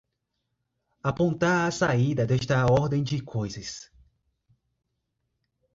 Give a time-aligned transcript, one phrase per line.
[1.03, 3.91] apontar a saída desta ordem de coisas